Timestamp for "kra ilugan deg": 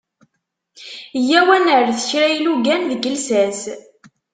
2.09-3.03